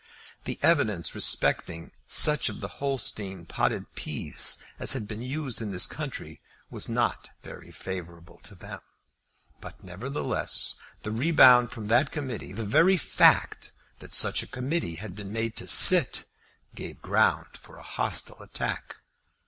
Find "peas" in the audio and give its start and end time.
3.93-4.57